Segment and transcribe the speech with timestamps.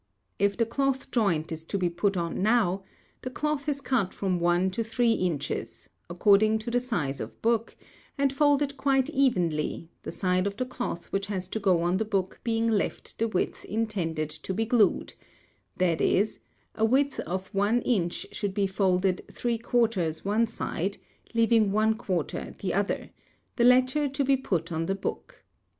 [0.39, 2.83] If the cloth joint is to be put on now,
[3.21, 7.77] the cloth is cut from 1 to 3 inches, according to the size of book,
[8.17, 12.03] and folded quite evenly, the side of the cloth which has to go on the
[12.05, 15.13] book being left the width intended to be glued;
[15.77, 16.39] that is,
[16.73, 20.97] a width of 1 inch should be folded 3/4 one side,
[21.35, 23.11] leaving 1/4 the other,
[23.55, 25.43] the latter to be put on the book.